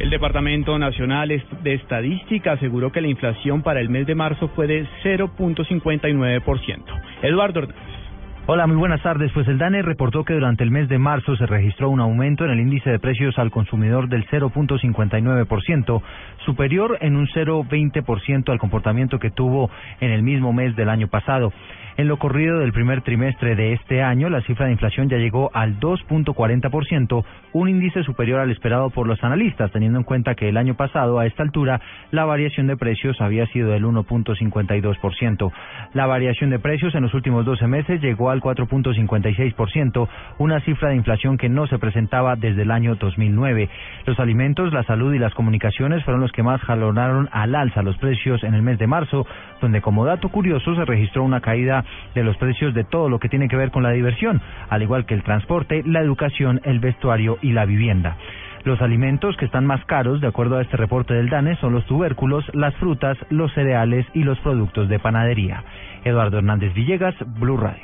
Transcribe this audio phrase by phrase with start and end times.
[0.00, 4.66] El Departamento Nacional de Estadística aseguró que la inflación para el mes de marzo fue
[4.66, 6.84] de 0.59%.
[7.20, 8.00] Eduardo Hernández.
[8.46, 9.30] Hola, muy buenas tardes.
[9.32, 12.50] Pues el DANE reportó que durante el mes de marzo se registró un aumento en
[12.50, 16.02] el índice de precios al consumidor del 0.59%,
[16.46, 19.70] superior en un 0.20% al comportamiento que tuvo
[20.00, 21.52] en el mismo mes del año pasado.
[22.00, 25.50] En lo corrido del primer trimestre de este año, la cifra de inflación ya llegó
[25.52, 30.56] al 2.40%, un índice superior al esperado por los analistas, teniendo en cuenta que el
[30.56, 31.78] año pasado, a esta altura,
[32.10, 35.52] la variación de precios había sido del 1.52%.
[35.92, 40.08] La variación de precios en los últimos 12 meses llegó al 4.56%,
[40.38, 43.68] una cifra de inflación que no se presentaba desde el año 2009.
[44.06, 47.98] Los alimentos, la salud y las comunicaciones fueron los que más jalonaron al alza los
[47.98, 49.26] precios en el mes de marzo,
[49.60, 53.28] donde como dato curioso se registró una caída de los precios de todo lo que
[53.28, 57.38] tiene que ver con la diversión, al igual que el transporte, la educación, el vestuario
[57.42, 58.16] y la vivienda.
[58.64, 61.86] Los alimentos que están más caros, de acuerdo a este reporte del DANE, son los
[61.86, 65.64] tubérculos, las frutas, los cereales y los productos de panadería.
[66.04, 67.78] Eduardo Hernández Villegas, Blue Radio.